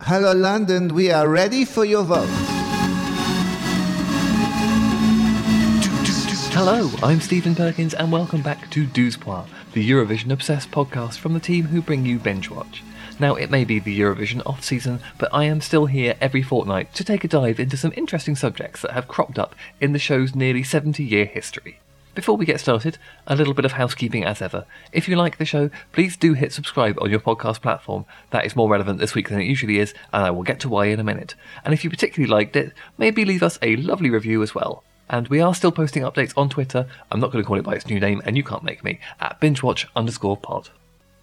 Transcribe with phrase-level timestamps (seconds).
[0.00, 0.94] Hello, London.
[0.94, 2.28] We are ready for your vote.
[6.52, 11.32] Hello, I'm Steven Perkins, and welcome back to Douze Points, the Eurovision obsessed podcast from
[11.32, 12.82] the team who bring you Bingewatch.
[13.18, 16.92] Now, it may be the Eurovision off season, but I am still here every fortnight
[16.94, 20.34] to take a dive into some interesting subjects that have cropped up in the show's
[20.34, 21.80] nearly 70 year history.
[22.16, 22.96] Before we get started,
[23.26, 24.64] a little bit of housekeeping as ever.
[24.90, 28.06] If you like the show, please do hit subscribe on your podcast platform.
[28.30, 30.68] That is more relevant this week than it usually is, and I will get to
[30.70, 31.34] why in a minute.
[31.62, 34.82] And if you particularly liked it, maybe leave us a lovely review as well.
[35.10, 36.88] And we are still posting updates on Twitter.
[37.12, 38.98] I'm not going to call it by its new name, and you can't make me,
[39.20, 40.70] at bingewatch underscore pod.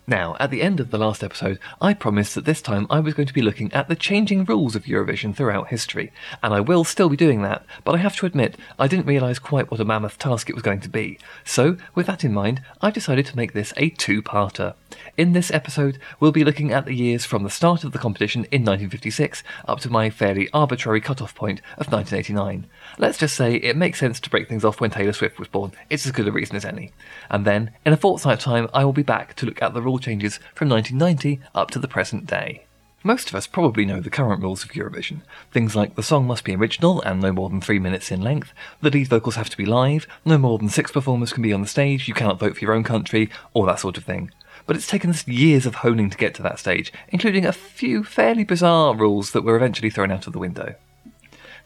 [0.05, 3.13] Now, at the end of the last episode, I promised that this time I was
[3.13, 6.84] going to be looking at the changing rules of Eurovision throughout history, and I will
[6.84, 9.85] still be doing that, but I have to admit, I didn't realise quite what a
[9.85, 11.20] mammoth task it was going to be.
[11.45, 14.73] So, with that in mind, I've decided to make this a two parter.
[15.16, 18.41] In this episode, we'll be looking at the years from the start of the competition
[18.51, 22.67] in 1956 up to my fairly arbitrary cut-off point of 1989.
[22.98, 25.71] Let's just say it makes sense to break things off when Taylor Swift was born.
[25.90, 26.91] It's as good a reason as any.
[27.29, 29.99] And then, in a fortnight's time, I will be back to look at the rule
[29.99, 32.66] changes from 1990 up to the present day.
[33.04, 35.22] Most of us probably know the current rules of Eurovision.
[35.52, 38.54] Things like the song must be original and no more than three minutes in length,
[38.82, 41.62] the lead vocals have to be live, no more than six performers can be on
[41.62, 44.32] the stage, you cannot vote for your own country, all that sort of thing.
[44.66, 48.04] But it's taken us years of honing to get to that stage, including a few
[48.04, 50.74] fairly bizarre rules that were eventually thrown out of the window.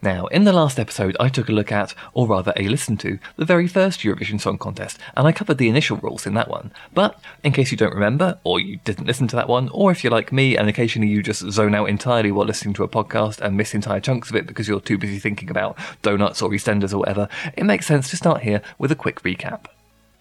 [0.01, 3.17] Now, in the last episode, I took a look at, or rather a listen to,
[3.35, 6.71] the very first Eurovision Song Contest, and I covered the initial rules in that one.
[6.93, 10.03] But, in case you don't remember, or you didn't listen to that one, or if
[10.03, 13.41] you're like me and occasionally you just zone out entirely while listening to a podcast
[13.41, 16.93] and miss entire chunks of it because you're too busy thinking about donuts or EastEnders
[16.93, 19.65] or whatever, it makes sense to start here with a quick recap.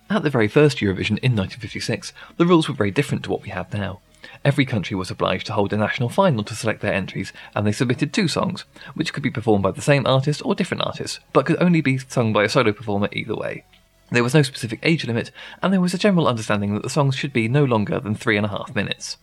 [0.09, 3.51] At the very first Eurovision in 1956, the rules were very different to what we
[3.51, 4.01] have now.
[4.45, 7.73] Every country was obliged to hold a national final to select their entries, and they
[7.73, 11.47] submitted two songs, which could be performed by the same artist or different artists, but
[11.47, 13.65] could only be sung by a solo performer either way.
[14.09, 17.17] There was no specific age limit, and there was a general understanding that the songs
[17.17, 19.17] should be no longer than three and a half minutes.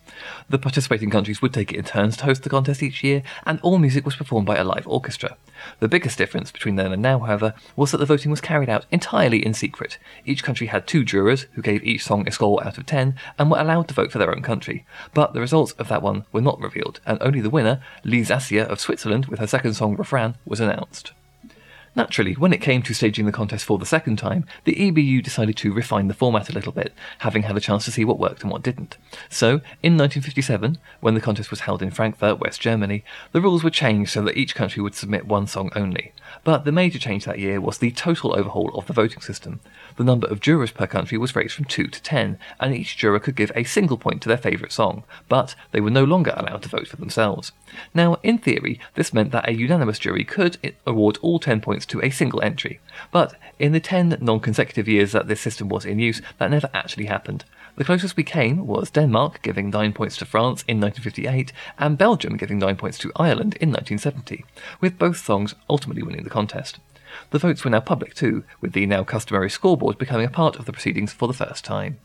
[0.50, 3.58] The participating countries would take it in turns to host the contest each year, and
[3.62, 5.38] all music was performed by a live orchestra.
[5.80, 8.84] The biggest difference between then and now, however, was that the voting was carried out
[8.90, 9.98] entirely in secret.
[10.26, 13.50] Each country had two jurors, who gave each song a score out of ten, and
[13.50, 14.84] were allowed to vote for their own country.
[15.14, 18.66] But the results of that one were not revealed, and only the winner, Lys Assia
[18.66, 21.12] of Switzerland, with her second song Refrain, was announced.
[21.96, 25.56] Naturally, when it came to staging the contest for the second time, the EBU decided
[25.58, 28.42] to refine the format a little bit, having had a chance to see what worked
[28.42, 28.96] and what didn't.
[29.28, 33.70] So, in 1957, when the contest was held in Frankfurt, West Germany, the rules were
[33.70, 36.12] changed so that each country would submit one song only.
[36.42, 39.60] But the major change that year was the total overhaul of the voting system.
[39.96, 43.20] The number of jurors per country was raised from 2 to 10, and each juror
[43.20, 46.62] could give a single point to their favourite song, but they were no longer allowed
[46.62, 47.52] to vote for themselves.
[47.94, 52.02] Now, in theory, this meant that a unanimous jury could award all 10 points to
[52.02, 52.80] a single entry,
[53.10, 56.68] but in the 10 non consecutive years that this system was in use, that never
[56.74, 57.44] actually happened.
[57.76, 62.36] The closest we came was Denmark giving 9 points to France in 1958 and Belgium
[62.36, 64.44] giving 9 points to Ireland in 1970,
[64.80, 66.78] with both songs ultimately winning the contest.
[67.30, 70.66] The votes were now public too, with the now customary scoreboard becoming a part of
[70.66, 71.98] the proceedings for the first time.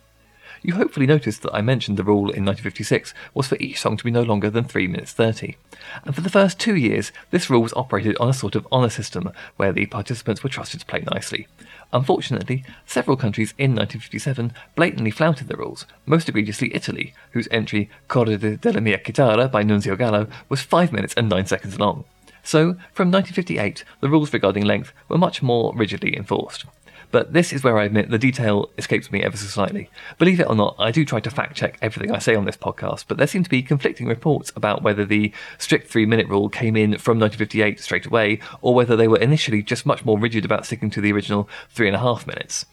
[0.61, 4.03] You hopefully noticed that I mentioned the rule in 1956 was for each song to
[4.03, 5.55] be no longer than 3 minutes 30.
[6.03, 8.89] And for the first two years, this rule was operated on a sort of honour
[8.89, 11.47] system where the participants were trusted to play nicely.
[11.93, 18.59] Unfortunately, several countries in 1957 blatantly flouted the rules, most egregiously Italy, whose entry Corde
[18.61, 22.03] della mia chitarra by Nunzio Gallo was 5 minutes and 9 seconds long.
[22.43, 26.65] So, from 1958, the rules regarding length were much more rigidly enforced.
[27.11, 29.89] But this is where I admit the detail escapes me ever so slightly.
[30.17, 32.57] Believe it or not, I do try to fact check everything I say on this
[32.57, 36.49] podcast, but there seem to be conflicting reports about whether the strict three minute rule
[36.49, 40.45] came in from 1958 straight away, or whether they were initially just much more rigid
[40.45, 42.65] about sticking to the original three and a half minutes.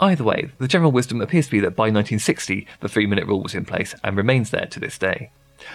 [0.00, 3.42] Either way, the general wisdom appears to be that by 1960 the three minute rule
[3.42, 5.30] was in place and remains there to this day.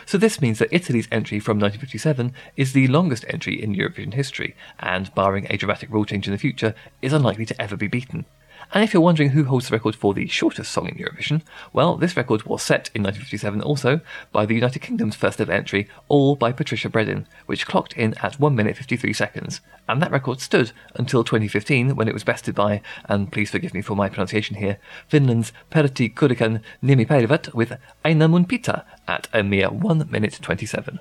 [0.06, 4.56] So this means that Italy's entry from 1957 is the longest entry in Eurovision history,
[4.80, 8.26] and barring a dramatic rule change in the future, is unlikely to ever be beaten.
[8.72, 11.42] And if you're wondering who holds the record for the shortest song in Eurovision,
[11.74, 14.00] well, this record was set in 1957 also
[14.32, 18.40] by the United Kingdom's first ever entry, all by Patricia Bredin, which clocked in at
[18.40, 19.62] 1 minute 53 seconds.
[19.88, 23.82] And that record stood until 2015 when it was bested by, and please forgive me
[23.82, 24.78] for my pronunciation here,
[25.08, 27.74] Finland's Pertti Kurikan nimi Nimipäivät with
[28.06, 31.00] Aina Mun Pitää at a mere 1 minute 27.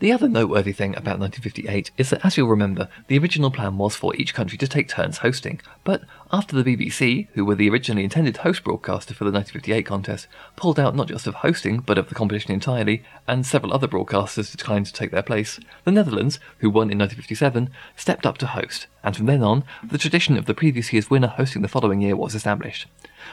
[0.00, 3.94] The other noteworthy thing about 1958 is that, as you'll remember, the original plan was
[3.94, 6.02] for each country to take turns hosting, but
[6.34, 10.26] after the BBC, who were the originally intended host broadcaster for the 1958 contest,
[10.56, 14.50] pulled out not just of hosting, but of the competition entirely, and several other broadcasters
[14.50, 18.88] declined to take their place, the Netherlands, who won in 1957, stepped up to host,
[19.04, 22.16] and from then on, the tradition of the previous year's winner hosting the following year
[22.16, 22.88] was established.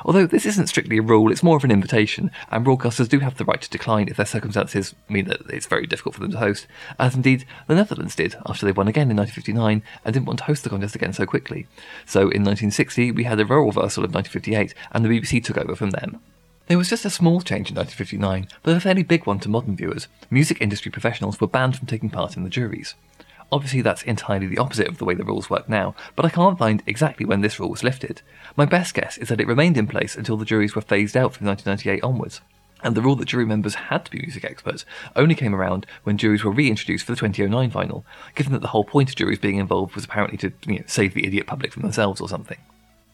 [0.05, 3.37] Although this isn't strictly a rule, it's more of an invitation, and broadcasters do have
[3.37, 6.37] the right to decline if their circumstances mean that it's very difficult for them to
[6.37, 6.67] host,
[6.99, 10.45] as indeed the Netherlands did after they won again in 1959 and didn't want to
[10.45, 11.67] host the contest again so quickly.
[12.05, 15.75] So in 1960, we had a role reversal of 1958, and the BBC took over
[15.75, 16.19] from them.
[16.67, 19.75] There was just a small change in 1959, but a fairly big one to modern
[19.75, 20.07] viewers.
[20.29, 22.95] Music industry professionals were banned from taking part in the juries.
[23.51, 26.57] Obviously, that's entirely the opposite of the way the rules work now, but I can't
[26.57, 28.21] find exactly when this rule was lifted.
[28.55, 31.33] My best guess is that it remained in place until the juries were phased out
[31.33, 32.39] from 1998 onwards.
[32.83, 34.85] And the rule that jury members had to be music experts
[35.15, 38.85] only came around when juries were reintroduced for the 2009 final, given that the whole
[38.85, 41.83] point of juries being involved was apparently to you know, save the idiot public from
[41.83, 42.57] themselves or something.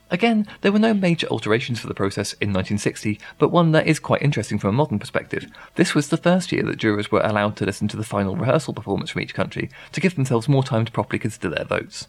[0.09, 4.00] Again, there were no major alterations for the process in 1960, but one that is
[4.00, 5.48] quite interesting from a modern perspective.
[5.75, 8.74] This was the first year that jurors were allowed to listen to the final rehearsal
[8.74, 12.07] performance from each country to give themselves more time to properly consider their votes.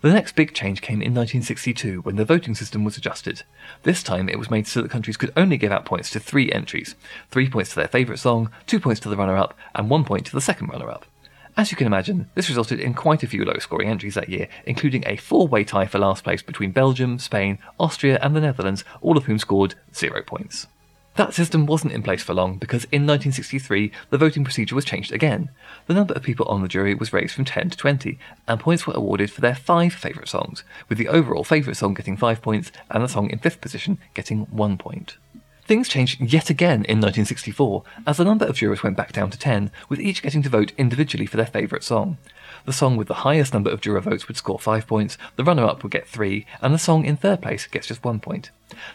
[0.00, 3.42] The next big change came in 1962 when the voting system was adjusted.
[3.82, 6.52] This time it was made so that countries could only give out points to three
[6.52, 6.94] entries
[7.30, 10.24] three points to their favourite song, two points to the runner up, and one point
[10.26, 11.04] to the second runner up.
[11.58, 14.46] As you can imagine, this resulted in quite a few low scoring entries that year,
[14.64, 18.84] including a four way tie for last place between Belgium, Spain, Austria, and the Netherlands,
[19.00, 20.68] all of whom scored zero points.
[21.16, 25.10] That system wasn't in place for long because in 1963 the voting procedure was changed
[25.10, 25.50] again.
[25.88, 28.86] The number of people on the jury was raised from 10 to 20, and points
[28.86, 32.70] were awarded for their five favourite songs, with the overall favourite song getting 5 points
[32.88, 35.16] and the song in fifth position getting 1 point.
[35.68, 39.38] Things changed yet again in 1964, as the number of jurors went back down to
[39.38, 42.16] 10, with each getting to vote individually for their favourite song.
[42.64, 45.64] The song with the highest number of juror votes would score 5 points, the runner
[45.64, 48.50] up would get 3, and the song in third place gets just 1 point.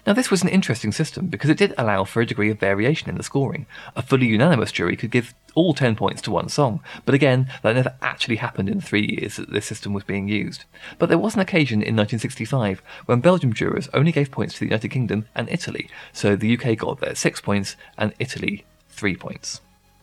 [0.06, 3.10] Now, this was an interesting system because it did allow for a degree of variation
[3.10, 3.66] in the scoring.
[3.96, 7.76] A fully unanimous jury could give all 10 points to one song, but again, that
[7.76, 10.66] never actually happened in the three years that this system was being used.
[11.00, 14.66] But there was an occasion in 1965 when Belgium jurors only gave points to the
[14.68, 19.62] United Kingdom and Italy, so the UK got their 6 points and Italy 3 points.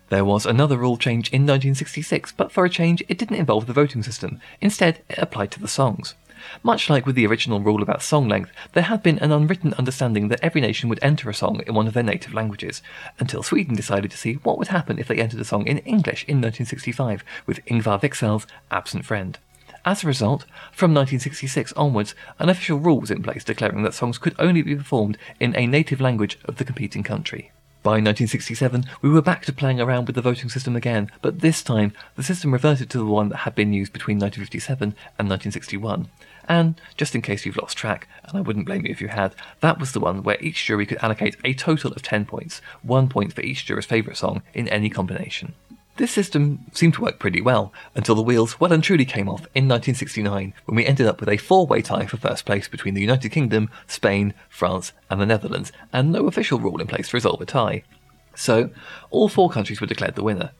[0.08, 3.72] There was another rule change in 1966, but for a change, it didn't involve the
[3.72, 4.40] voting system.
[4.60, 6.14] Instead, it applied to the songs.
[6.62, 10.28] Much like with the original rule about song length, there had been an unwritten understanding
[10.28, 12.82] that every nation would enter a song in one of their native languages,
[13.18, 16.24] until Sweden decided to see what would happen if they entered a song in English
[16.24, 19.38] in 1965 with Ingvar Wixell's Absent Friend.
[19.84, 20.42] As a result,
[20.72, 24.76] from 1966 onwards, an official rule was in place declaring that songs could only be
[24.76, 27.50] performed in a native language of the competing country.
[27.82, 31.62] By 1967, we were back to playing around with the voting system again, but this
[31.62, 36.08] time the system reverted to the one that had been used between 1957 and 1961.
[36.50, 39.36] And, just in case you've lost track, and I wouldn't blame you if you had,
[39.60, 43.08] that was the one where each jury could allocate a total of 10 points, one
[43.08, 45.54] point for each juror's favourite song in any combination.
[45.96, 49.42] This system seemed to work pretty well until the wheels well and truly came off
[49.54, 52.94] in 1969 when we ended up with a four way tie for first place between
[52.94, 57.16] the United Kingdom, Spain, France, and the Netherlands, and no official rule in place to
[57.16, 57.84] resolve a tie.
[58.34, 58.70] So,
[59.10, 60.52] all four countries were declared the winner.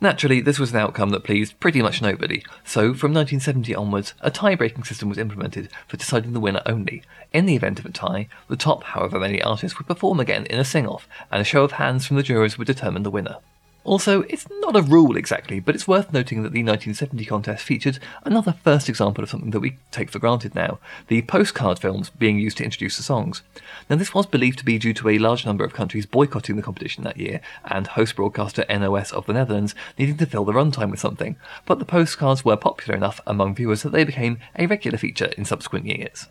[0.00, 4.30] Naturally, this was an outcome that pleased pretty much nobody, so from 1970 onwards, a
[4.30, 7.02] tie breaking system was implemented for deciding the winner only.
[7.32, 10.58] In the event of a tie, the top however many artists would perform again in
[10.58, 13.36] a sing off, and a show of hands from the jurors would determine the winner.
[13.84, 17.98] Also, it's not a rule exactly, but it's worth noting that the 1970 contest featured
[18.24, 22.38] another first example of something that we take for granted now the postcard films being
[22.38, 23.42] used to introduce the songs.
[23.90, 26.62] Now, this was believed to be due to a large number of countries boycotting the
[26.62, 30.90] competition that year, and host broadcaster NOS of the Netherlands needing to fill the runtime
[30.90, 31.36] with something,
[31.66, 35.44] but the postcards were popular enough among viewers that they became a regular feature in
[35.44, 36.28] subsequent years.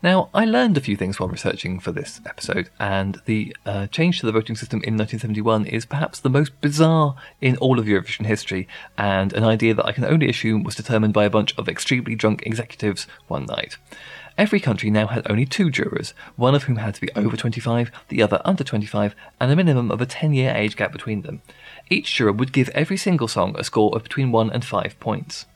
[0.00, 4.20] Now, I learned a few things while researching for this episode, and the uh, change
[4.20, 8.24] to the voting system in 1971 is perhaps the most bizarre in all of Eurovision
[8.24, 11.68] history, and an idea that I can only assume was determined by a bunch of
[11.68, 13.76] extremely drunk executives one night.
[14.38, 17.90] Every country now had only two jurors, one of whom had to be over 25,
[18.06, 21.42] the other under 25, and a minimum of a 10 year age gap between them.
[21.90, 25.46] Each juror would give every single song a score of between 1 and 5 points.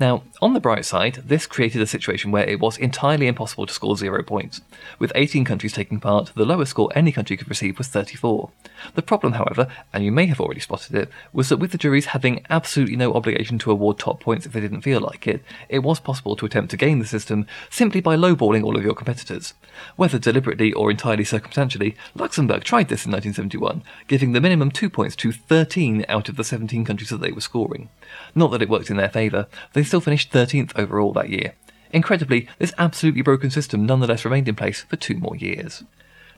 [0.00, 3.74] Now, on the bright side, this created a situation where it was entirely impossible to
[3.74, 4.60] score zero points.
[5.00, 8.48] With 18 countries taking part, the lowest score any country could receive was 34.
[8.94, 12.06] The problem, however, and you may have already spotted it, was that with the juries
[12.06, 15.80] having absolutely no obligation to award top points if they didn't feel like it, it
[15.80, 19.54] was possible to attempt to game the system simply by lowballing all of your competitors.
[19.96, 25.16] Whether deliberately or entirely circumstantially, Luxembourg tried this in 1971, giving the minimum two points
[25.16, 27.88] to 13 out of the 17 countries that they were scoring.
[28.36, 31.54] Not that it worked in their favour, they still finished 13th overall that year.
[31.90, 35.84] Incredibly, this absolutely broken system nonetheless remained in place for two more years.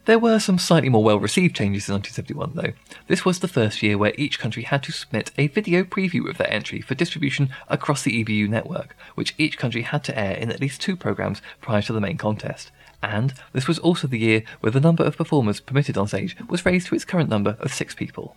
[0.07, 2.73] There were some slightly more well received changes in 1971, though.
[3.07, 6.38] This was the first year where each country had to submit a video preview of
[6.38, 10.50] their entry for distribution across the EBU network, which each country had to air in
[10.50, 12.71] at least two programs prior to the main contest.
[13.02, 16.64] And this was also the year where the number of performers permitted on stage was
[16.64, 18.37] raised to its current number of six people.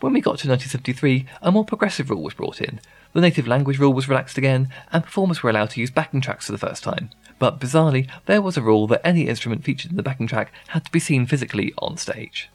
[0.00, 2.78] When we got to 1973, a more progressive rule was brought in.
[3.14, 6.46] The native language rule was relaxed again, and performers were allowed to use backing tracks
[6.46, 7.10] for the first time.
[7.40, 10.84] But bizarrely, there was a rule that any instrument featured in the backing track had
[10.84, 12.48] to be seen physically on stage.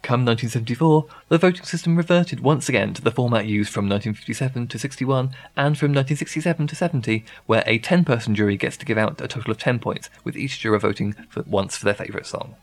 [0.00, 4.78] Come 1974, the voting system reverted once again to the format used from 1957 to
[4.78, 9.20] 61 and from 1967 to 70, where a 10 person jury gets to give out
[9.20, 12.54] a total of 10 points, with each juror voting for once for their favourite song.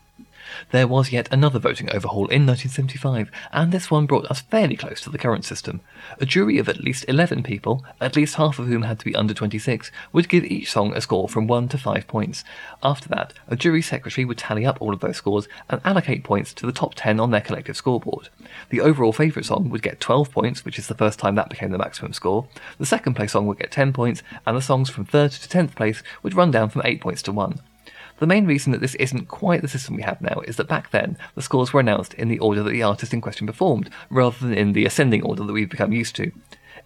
[0.70, 5.00] There was yet another voting overhaul in 1975, and this one brought us fairly close
[5.02, 5.80] to the current system.
[6.20, 9.14] A jury of at least 11 people, at least half of whom had to be
[9.14, 12.44] under 26, would give each song a score from 1 to 5 points.
[12.82, 16.52] After that, a jury secretary would tally up all of those scores and allocate points
[16.54, 18.28] to the top 10 on their collective scoreboard.
[18.70, 21.70] The overall favourite song would get 12 points, which is the first time that became
[21.70, 22.46] the maximum score.
[22.78, 25.74] The second place song would get 10 points, and the songs from 3rd to 10th
[25.74, 27.60] place would run down from 8 points to 1.
[28.24, 30.92] The main reason that this isn't quite the system we have now is that back
[30.92, 34.38] then, the scores were announced in the order that the artist in question performed, rather
[34.38, 36.32] than in the ascending order that we've become used to.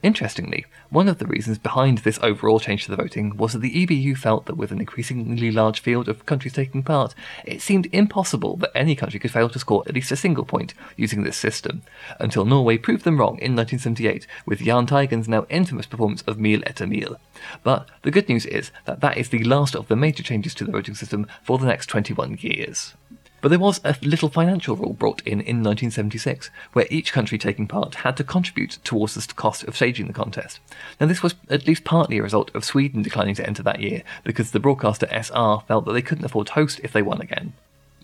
[0.01, 3.85] Interestingly, one of the reasons behind this overall change to the voting was that the
[3.85, 8.57] EBU felt that with an increasingly large field of countries taking part, it seemed impossible
[8.59, 11.83] that any country could fail to score at least a single point using this system,
[12.21, 16.61] until Norway proved them wrong in 1978 with Jan Teigen's now infamous performance of Mil
[16.61, 17.17] etter mil.
[17.65, 20.65] But the good news is that that is the last of the major changes to
[20.65, 22.95] the voting system for the next 21 years.
[23.41, 27.69] But there was a little financial rule brought in in 1976, where each country taking
[27.69, 30.59] part had to contribute towards the cost of staging the contest.
[31.01, 34.03] Now, this was at least partly a result of Sweden declining to enter that year,
[34.25, 37.53] because the broadcaster SR felt that they couldn't afford to host if they won again.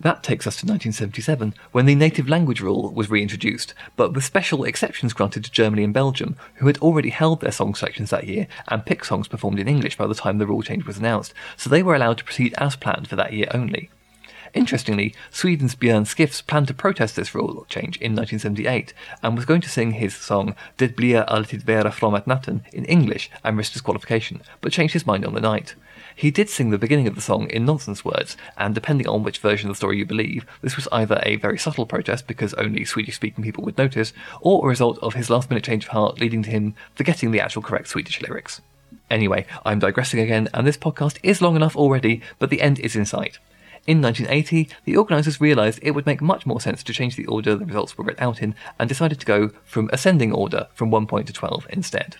[0.00, 4.64] That takes us to 1977, when the native language rule was reintroduced, but with special
[4.64, 8.48] exceptions granted to Germany and Belgium, who had already held their song selections that year
[8.68, 11.70] and picked songs performed in English by the time the rule change was announced, so
[11.70, 13.88] they were allowed to proceed as planned for that year only.
[14.54, 19.60] Interestingly, Sweden's Björn Skifs planned to protest this rule change in 1978 and was going
[19.60, 24.42] to sing his song Det blir alltid värre framåt natten in English and risk disqualification,
[24.60, 25.74] but changed his mind on the night.
[26.14, 29.38] He did sing the beginning of the song in nonsense words, and depending on which
[29.38, 32.84] version of the story you believe, this was either a very subtle protest because only
[32.84, 36.20] Swedish speaking people would notice, or a result of his last minute change of heart
[36.20, 38.60] leading to him forgetting the actual correct Swedish lyrics.
[39.10, 42.94] Anyway, I'm digressing again, and this podcast is long enough already, but the end is
[42.94, 43.40] in sight.
[43.86, 47.54] In 1980, the organisers realised it would make much more sense to change the order
[47.54, 51.06] the results were read out in and decided to go from ascending order from 1
[51.06, 52.16] point to 12 instead.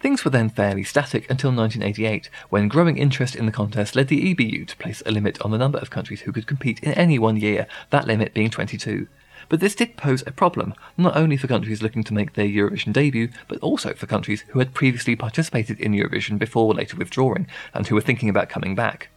[0.00, 4.34] Things were then fairly static until 1988, when growing interest in the contest led the
[4.34, 7.18] EBU to place a limit on the number of countries who could compete in any
[7.18, 9.06] one year, that limit being 22.
[9.50, 12.94] But this did pose a problem, not only for countries looking to make their Eurovision
[12.94, 17.86] debut, but also for countries who had previously participated in Eurovision before later withdrawing, and
[17.86, 19.08] who were thinking about coming back.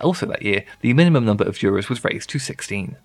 [0.00, 2.96] Also that year, the minimum number of jurors was raised to 16.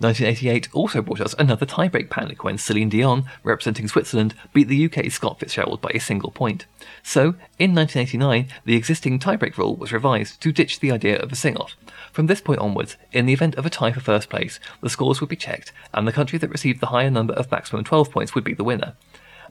[0.00, 5.14] 1988 also brought us another tiebreak panic when Celine Dion, representing Switzerland, beat the UK's
[5.14, 6.66] Scott Fitzgerald by a single point.
[7.02, 11.36] So, in 1989, the existing tiebreak rule was revised to ditch the idea of a
[11.36, 11.74] sing off.
[12.12, 15.20] From this point onwards, in the event of a tie for first place, the scores
[15.20, 18.36] would be checked, and the country that received the higher number of maximum 12 points
[18.36, 18.94] would be the winner.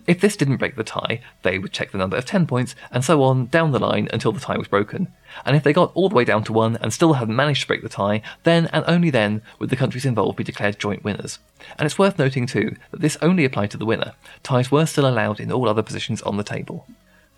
[0.07, 3.03] If this didn't break the tie, they would check the number of 10 points, and
[3.03, 5.11] so on down the line until the tie was broken.
[5.45, 7.67] And if they got all the way down to 1 and still hadn't managed to
[7.67, 11.39] break the tie, then and only then would the countries involved be declared joint winners.
[11.77, 14.13] And it's worth noting too that this only applied to the winner.
[14.43, 16.87] Ties were still allowed in all other positions on the table.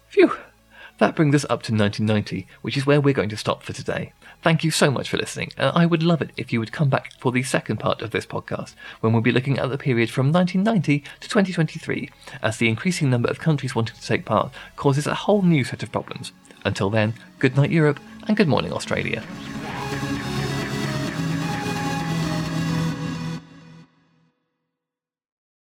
[0.10, 0.38] Phew!
[1.00, 4.12] That brings us up to 1990, which is where we're going to stop for today.
[4.42, 6.90] Thank you so much for listening, and I would love it if you would come
[6.90, 10.10] back for the second part of this podcast, when we'll be looking at the period
[10.10, 12.10] from 1990 to 2023,
[12.42, 15.84] as the increasing number of countries wanting to take part causes a whole new set
[15.84, 16.34] of problems.
[16.66, 19.24] Until then, good night Europe, and good morning Australia.